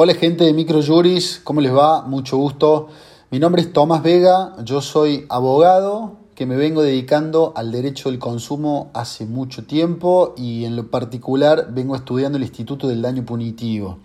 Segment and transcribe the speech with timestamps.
[0.00, 2.02] Hola gente de Microjuris, ¿cómo les va?
[2.02, 2.86] Mucho gusto.
[3.32, 8.20] Mi nombre es Tomás Vega, yo soy abogado que me vengo dedicando al derecho del
[8.20, 13.98] consumo hace mucho tiempo y en lo particular vengo estudiando el Instituto del Daño Punitivo.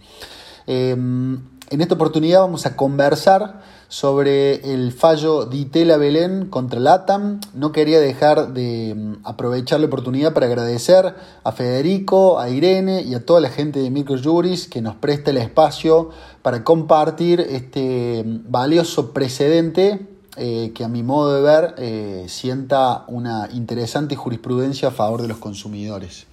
[0.66, 7.42] Em, en esta oportunidad vamos a conversar sobre el fallo de Itela Belén contra LATAM.
[7.54, 11.14] No quería dejar de mm, aprovechar la oportunidad para agradecer
[11.44, 15.38] a Federico, a Irene y a toda la gente de Microjuris que nos presta el
[15.38, 16.10] espacio
[16.42, 23.06] para compartir este mm, valioso precedente eh, que a mi modo de ver eh, sienta
[23.08, 26.26] una interesante jurisprudencia a favor de los consumidores.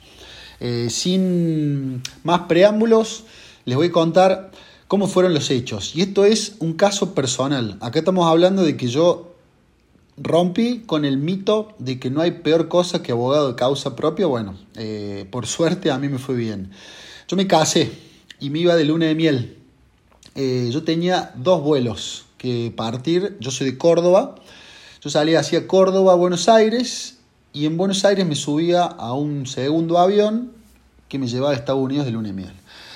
[0.60, 3.24] Eh, sin más preámbulos,
[3.66, 4.50] les voy a contar
[4.90, 5.94] cómo fueron los hechos.
[5.94, 7.78] Y esto es un caso personal.
[7.80, 9.36] Acá estamos hablando de que yo
[10.16, 14.26] rompí con el mito de que no hay peor cosa que abogado de causa propia.
[14.26, 16.72] Bueno, eh, por suerte a mí me fue bien.
[17.28, 17.92] Yo me casé
[18.40, 19.58] y me iba de luna de miel.
[20.34, 23.36] Eh, yo tenía dos vuelos que partir.
[23.38, 24.34] Yo soy de Córdoba.
[25.00, 27.18] Yo salía hacia Córdoba, Buenos Aires.
[27.52, 30.50] Y en Buenos Aires me subía a un segundo avión
[31.08, 32.52] que me llevaba a Estados Unidos de luna de miel.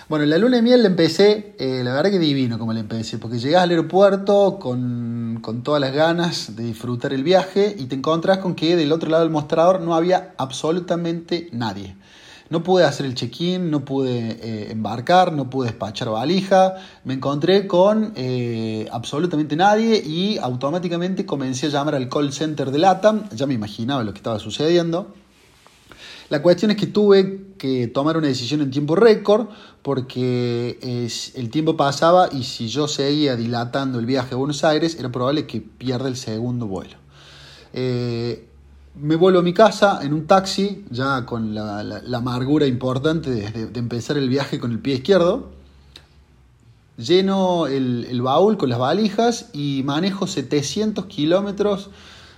[0.07, 3.17] Bueno, la luna de miel la empecé, eh, la verdad que divino como la empecé,
[3.17, 8.37] porque llegás al aeropuerto con, todas las ganas de disfrutar el viaje y te encontrás
[8.37, 11.97] con que del otro lado del mostrador no había absolutamente nadie.
[12.51, 16.75] No pude hacer el check-in, no pude eh, embarcar, no pude despachar valija,
[17.05, 22.79] me encontré con eh, absolutamente nadie y automáticamente comencé a llamar al call center de
[22.79, 25.15] LATAM, ya me imaginaba lo que estaba sucediendo.
[26.31, 29.49] La cuestión es que tuve que tomar una decisión en tiempo récord
[29.83, 30.79] porque
[31.35, 35.47] el tiempo pasaba y si yo seguía dilatando el viaje a Buenos Aires era probable
[35.47, 36.97] que pierda el segundo vuelo.
[37.73, 38.49] Eh,
[38.95, 44.17] me vuelvo a mi casa en un taxi, ya con la, amargura importante de, empezar
[44.17, 45.51] el viaje con el pie izquierdo.
[46.97, 51.91] Lleno el, el baúl con las valijas y manejo 700 kilómetros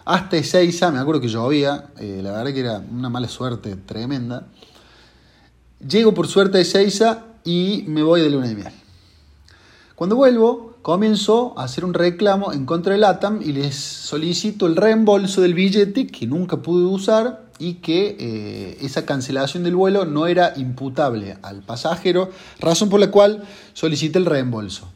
[0.07, 4.47] hasta Ezeiza, me acuerdo que llovía, eh, la verdad que era una mala suerte tremenda.
[5.87, 8.73] Llego por suerte a Ezeiza y me voy de luna de miel.
[9.97, 14.77] Cuando vuelvo, comienzo a hacer un reclamo en contra del ATAM y les solicito el
[14.77, 20.29] reembolso del billete que nunca pude usar y que eh, esa cancelación del vuelo no
[20.29, 22.31] era imputable al pasajero,
[22.61, 23.43] razón por la cual
[23.73, 24.89] solicité el reembolso.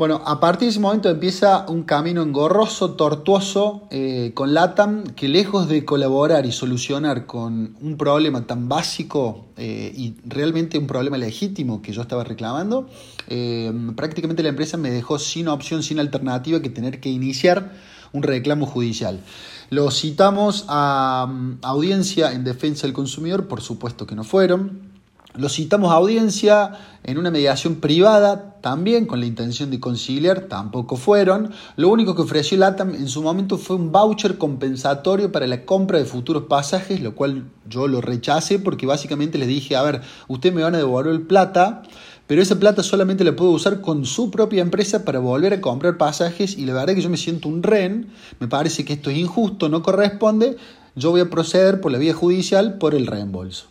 [0.00, 5.28] Bueno, a partir de ese momento empieza un camino engorroso, tortuoso, eh, con LATAM, que
[5.28, 11.18] lejos de colaborar y solucionar con un problema tan básico eh, y realmente un problema
[11.18, 12.88] legítimo que yo estaba reclamando,
[13.28, 17.70] eh, prácticamente la empresa me dejó sin opción, sin alternativa que tener que iniciar
[18.14, 19.20] un reclamo judicial.
[19.68, 24.89] Lo citamos a mm, audiencia en defensa del consumidor, por supuesto que no fueron.
[25.34, 26.72] Lo citamos a audiencia
[27.04, 31.52] en una mediación privada, también con la intención de conciliar, tampoco fueron.
[31.76, 35.98] Lo único que ofreció LATAM en su momento fue un voucher compensatorio para la compra
[35.98, 40.52] de futuros pasajes, lo cual yo lo rechacé porque básicamente les dije, a ver, ustedes
[40.52, 41.84] me van a devolver el plata,
[42.26, 45.96] pero esa plata solamente la puedo usar con su propia empresa para volver a comprar
[45.96, 48.10] pasajes y la verdad es que yo me siento un ren,
[48.40, 50.56] me parece que esto es injusto, no corresponde,
[50.96, 53.69] yo voy a proceder por la vía judicial por el reembolso.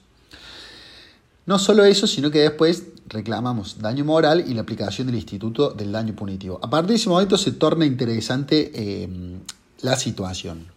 [1.50, 5.92] No solo eso, sino que después reclamamos daño moral y la aplicación del Instituto del
[5.92, 6.60] Daño Punitivo.
[6.62, 9.10] A partir de ese momento se torna interesante eh,
[9.82, 10.68] la situación.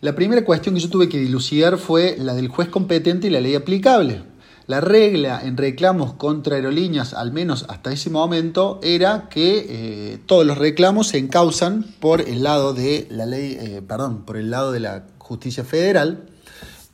[0.00, 3.40] La primera cuestión que yo tuve que dilucidar fue la del juez competente y la
[3.40, 4.24] ley aplicable.
[4.66, 10.44] La regla en reclamos contra aerolíneas, al menos hasta ese momento, era que eh, todos
[10.44, 14.72] los reclamos se encausan por el lado de la ley, eh, perdón, por el lado
[14.72, 16.33] de la justicia federal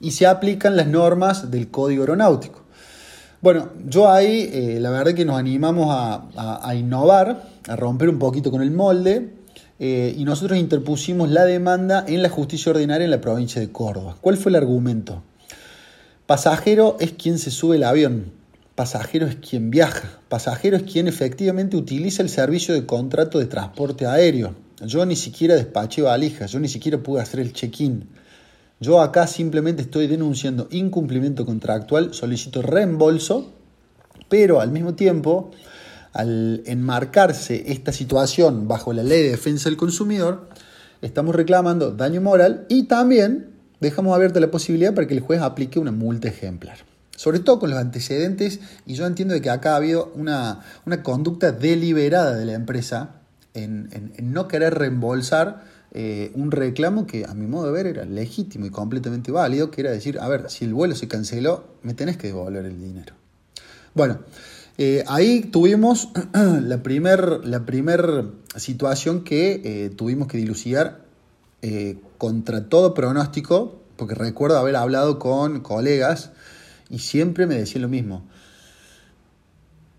[0.00, 2.62] y se aplican las normas del Código Aeronáutico.
[3.43, 8.50] Bueno, yo ahí eh, la verdad que nos animamos a, innovar, a romper un poquito
[8.50, 9.33] con el molde
[9.78, 14.16] eh, y nosotros interpusimos la demanda en la justicia ordinaria en la provincia de Córdoba.
[14.21, 15.22] ¿Cuál fue el argumento?
[16.27, 18.31] Pasajero es quien se sube el avión,
[18.75, 24.06] pasajero es quien viaja, pasajero es quien efectivamente utiliza el servicio de contrato de transporte
[24.06, 24.55] aéreo.
[24.85, 28.06] Yo ni siquiera despaché valijas, yo ni siquiera pude hacer el check-in.
[28.82, 33.53] Yo acá simplemente estoy denunciando incumplimiento contractual, solicito reembolso,
[34.31, 35.50] pero al mismo tiempo,
[36.15, 40.49] al enmarcarse esta situación bajo la ley de defensa del consumidor,
[41.03, 43.50] estamos reclamando daño moral y también
[43.81, 46.79] dejamos abierta la posibilidad para que el juez aplique una multa ejemplar.
[47.15, 50.61] Sobre todo con los antecedentes, y yo entiendo que acá ha habido una,
[51.03, 53.17] conducta deliberada de la empresa
[53.53, 53.91] en
[54.32, 58.70] no querer reembolsar eh, un reclamo que a mi modo de ver era legítimo y
[58.70, 62.28] completamente válido, que era decir, a ver, si el vuelo se canceló, me tenés que
[62.28, 63.14] devolver el dinero.
[63.94, 64.20] Bueno,
[64.78, 71.04] Eh, ahí tuvimos la primera la primer situación que eh, tuvimos que dilucidar
[72.16, 76.31] contra todo pronóstico, porque recuerdo haber hablado con colegas
[76.88, 78.25] y siempre me decían lo mismo.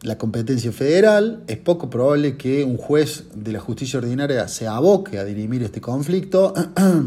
[0.04, 5.20] La competencia federal, es poco probable que un juez de la justicia ordinaria se aboque
[5.20, 6.56] a dirimir este conflicto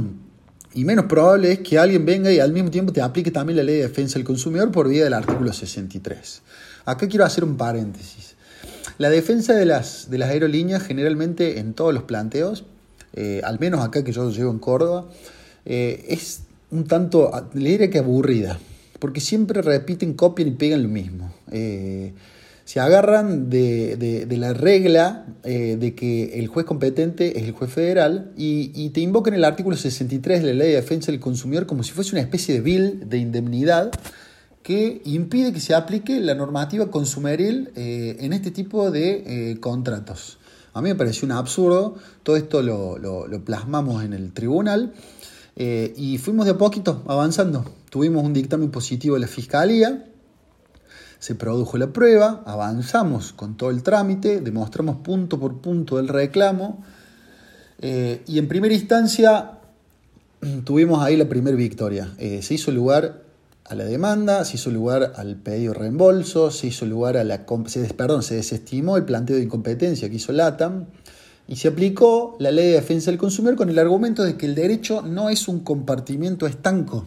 [0.74, 3.64] y menos probable es que alguien venga y al mismo tiempo te aplique también la
[3.64, 6.42] ley de defensa del consumidor por vía del artículo 63.
[6.84, 8.36] Acá quiero hacer un paréntesis.
[8.98, 12.64] La defensa de las, de las aerolíneas generalmente en todos los planteos,
[13.14, 15.06] eh, al menos acá que yo llevo en Córdoba,
[15.64, 18.60] eh, es un tanto, le diría que aburrida,
[19.00, 21.34] porque siempre repiten, copian y pegan lo mismo.
[21.50, 22.12] Eh,
[22.64, 28.72] se agarran de, la regla de que el juez competente es el juez federal y,
[28.74, 31.92] y, te invocan el artículo 63 de la Ley de Defensa del Consumidor como si
[31.92, 33.92] fuese una especie de bill de indemnidad
[34.64, 40.38] que impide que se aplique la normativa consumeril eh, en este tipo de eh, contratos.
[40.72, 44.94] A mí me pareció un absurdo, todo esto lo, plasmamos en el tribunal
[45.54, 47.64] eh, y fuimos de a poquito avanzando.
[47.90, 50.06] Tuvimos un dictamen positivo de la Fiscalía,
[51.24, 56.84] se produjo la prueba, avanzamos con todo el trámite, demostramos punto por punto el reclamo
[57.80, 59.52] y en primera instancia
[60.64, 62.14] tuvimos ahí la primera victoria.
[62.18, 63.22] se hizo lugar
[63.64, 67.46] a la demanda, se hizo lugar al pedido de reembolso, se hizo lugar a la
[67.68, 70.84] se, perdón, se desestimó el planteo de incompetencia que hizo LATAM
[71.48, 74.54] y se aplicó la ley de defensa del consumidor con el argumento de que el
[74.54, 77.06] derecho no es un compartimiento estanco.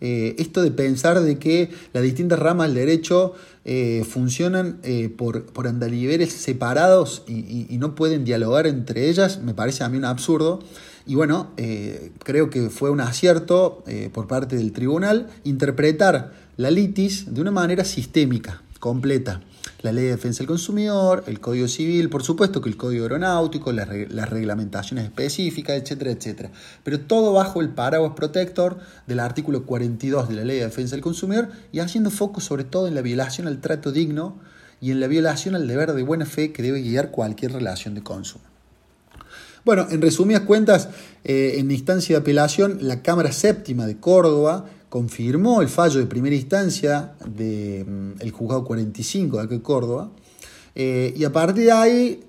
[0.00, 3.34] Eh, esto de pensar de que las distintas ramas del derecho
[3.64, 9.54] eh, funcionan eh, por, por andaliveres separados y, y, no pueden dialogar entre ellas, me
[9.54, 10.60] parece a mí un absurdo.
[11.06, 16.70] Y bueno, eh, creo que fue un acierto eh, por parte del tribunal interpretar la
[16.70, 19.40] litis de una manera sistémica, completa.
[19.82, 23.72] La ley de defensa del consumidor, el código civil, por supuesto que el código aeronáutico,
[23.72, 26.50] las, reglamentaciones específicas, etcétera, etcétera.
[26.82, 31.02] Pero todo bajo el paraguas protector del artículo 42 de la ley de defensa del
[31.02, 34.36] consumidor y haciendo foco sobre todo en la violación al trato digno
[34.80, 38.02] y en la violación al deber de buena fe que debe guiar cualquier relación de
[38.02, 38.44] consumo.
[39.66, 40.90] Bueno, en resumidas cuentas,
[41.24, 46.34] eh, en instancia de apelación, la Cámara Séptima de Córdoba confirmó el fallo de primera
[46.34, 50.10] instancia del mm, juzgado 45 de Córdoba,
[50.74, 52.24] eh, y a partir de ahí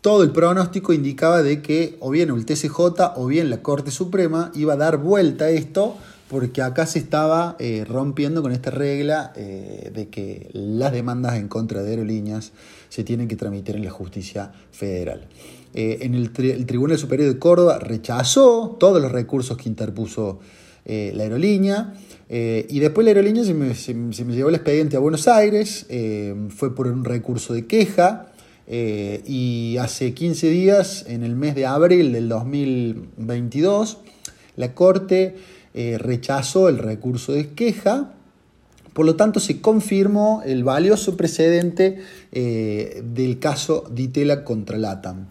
[0.00, 2.78] todo el pronóstico indicaba de que o bien el TCJ
[3.16, 5.96] o bien la Corte Suprema iba a dar vuelta a esto
[6.28, 11.82] porque acá se estaba eh, rompiendo con esta regla de que las demandas en contra
[11.82, 12.52] de aerolíneas
[12.88, 15.28] se tienen que tramitar en la justicia federal.
[15.76, 20.40] Eh, en el, Tribunal Superior de Córdoba rechazó todos los recursos que interpuso
[20.86, 21.94] eh, la aerolínea.
[22.28, 23.54] Eh, y después la aerolínea se
[23.94, 25.86] me, llevó el expediente a Buenos Aires,
[26.48, 28.32] fue por un recurso de queja.
[28.68, 33.98] y hace 15 días, en el mes de abril del 2022,
[34.56, 35.36] la Corte
[35.74, 38.12] rechazó el recurso de queja
[38.92, 41.98] por lo tanto, se confirmó el valioso precedente
[42.32, 45.26] del caso Ditela contra LATAM.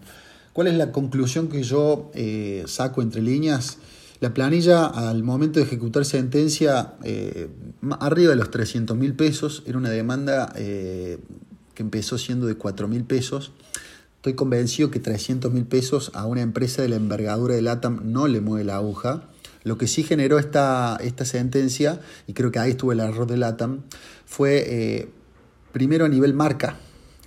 [0.56, 3.76] ¿Cuál es la conclusión que yo eh, saco entre líneas?
[4.20, 7.48] La planilla al momento de ejecutar sentencia, eh,
[8.00, 11.18] arriba de los 300 mil pesos, era una demanda eh,
[11.74, 13.52] que empezó siendo de 4 mil pesos.
[14.16, 18.26] Estoy convencido que 300 mil pesos a una empresa de la envergadura de LATAM no
[18.26, 19.24] le mueve la aguja.
[19.64, 23.36] Lo que sí generó esta, esta sentencia, y creo que ahí estuvo el error de
[23.36, 23.82] LATAM,
[24.24, 25.08] fue
[25.72, 26.76] primero a nivel marca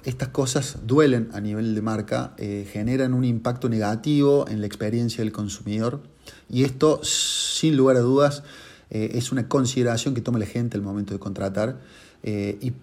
[0.05, 5.24] estas cosas duelen a nivel de marca, eh, generan un impacto negativo en la experiencia
[5.24, 6.01] del consumidor
[6.50, 8.43] y esto, sin lugar a dudas,
[8.89, 11.79] eh, es una consideración que toma la gente al momento de contratar.
[12.24, 12.74] Eh, y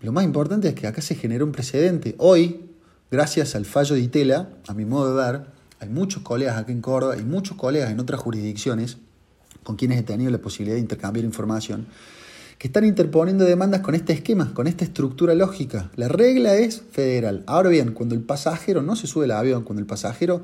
[0.00, 2.14] lo más importante es que acá se genera un precedente.
[2.18, 2.60] Hoy,
[3.10, 5.42] gracias al fallo de Itela, a mi modo de ver,
[5.80, 8.98] hay muchos colegas aquí en Córdoba y muchos colegas en otras jurisdicciones
[9.62, 11.86] con quienes he tenido la posibilidad de intercambiar información
[12.60, 15.90] que están interponiendo demandas con este esquema, con esta estructura lógica.
[15.96, 17.42] La regla es federal.
[17.46, 20.42] Ahora bien, cuando el pasajero no se sube al avión, cuando el pasajero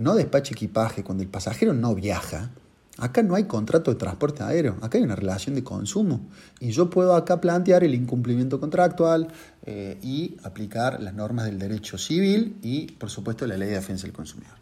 [0.00, 2.50] no despacha equipaje, cuando el pasajero no viaja,
[2.96, 6.26] acá no hay contrato de transporte aéreo, acá hay una relación de consumo.
[6.58, 9.28] Y yo puedo acá plantear el incumplimiento contractual
[9.66, 14.04] eh, y aplicar las normas del derecho civil y, por supuesto, la ley de defensa
[14.04, 14.54] del consumidor.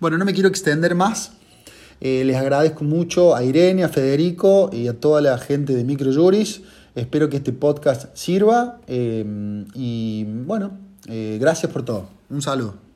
[0.00, 1.32] Bueno, no me quiero extender más.
[2.00, 6.62] Eh, les agradezco mucho a Irene, a Federico y a toda la gente de Microjuris.
[6.96, 9.24] Espero que este podcast sirva eh,
[9.74, 10.72] y bueno,
[11.06, 12.08] gracias por todo.
[12.28, 12.89] Un saludo.